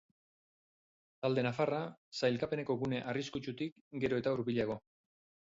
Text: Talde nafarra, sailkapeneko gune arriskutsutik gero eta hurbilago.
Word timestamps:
Talde 1.25 1.43
nafarra, 1.47 1.81
sailkapeneko 2.21 2.77
gune 2.85 3.03
arriskutsutik 3.13 3.79
gero 4.07 4.21
eta 4.25 4.35
hurbilago. 4.39 4.81